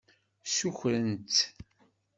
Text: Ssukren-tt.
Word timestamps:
Ssukren-tt. 0.45 1.37